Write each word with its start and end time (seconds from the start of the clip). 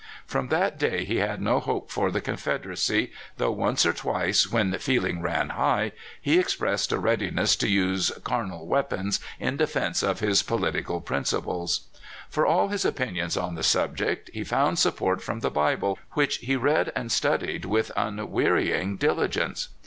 From 0.25 0.47
that 0.47 0.79
day 0.79 1.05
he 1.05 1.17
had 1.17 1.43
no 1.43 1.59
hope 1.59 1.91
for 1.91 2.09
the 2.09 2.21
Confederacy, 2.21 3.11
though 3.37 3.51
once 3.51 3.85
or 3.85 3.93
twice, 3.93 4.51
when 4.51 4.73
feeling 4.79 5.21
ran 5.21 5.49
high, 5.49 5.91
he 6.19 6.39
expressed 6.39 6.91
a 6.91 6.97
readiness 6.97 7.55
to 7.57 7.67
use 7.69 8.11
carnal 8.23 8.65
weapons 8.65 9.19
in 9.39 9.57
defense 9.57 10.01
of 10.01 10.19
his 10.19 10.41
political 10.41 11.01
principles. 11.01 11.81
For 12.31 12.47
all 12.47 12.69
his 12.69 12.83
opinions 12.83 13.37
on 13.37 13.53
the 13.53 13.61
subject 13.61 14.31
he 14.33 14.43
found 14.43 14.79
support 14.79 15.21
from 15.21 15.41
the 15.41 15.51
Bible, 15.51 15.99
which 16.13 16.37
he 16.37 16.55
read 16.55 16.91
and 16.95 17.11
studied 17.11 17.65
with 17.65 17.91
unwearying 17.95 18.97
diligence. 18.97 19.67